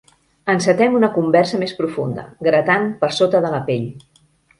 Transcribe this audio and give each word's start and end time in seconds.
Encetem 0.51 0.95
una 0.99 1.09
conversa 1.17 1.59
més 1.63 1.73
profunda, 1.81 2.23
gratant 2.47 2.87
per 3.05 3.11
sota 3.19 3.43
de 3.45 3.53
la 3.57 3.61
pell. 3.69 3.87